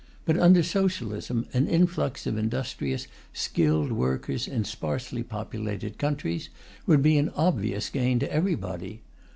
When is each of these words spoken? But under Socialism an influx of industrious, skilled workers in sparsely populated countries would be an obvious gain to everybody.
But 0.25 0.39
under 0.39 0.63
Socialism 0.63 1.45
an 1.53 1.67
influx 1.67 2.25
of 2.25 2.35
industrious, 2.35 3.05
skilled 3.33 3.91
workers 3.91 4.47
in 4.47 4.63
sparsely 4.63 5.21
populated 5.21 5.99
countries 5.99 6.49
would 6.87 7.03
be 7.03 7.19
an 7.19 7.29
obvious 7.35 7.87
gain 7.91 8.17
to 8.17 8.31
everybody. 8.33 9.03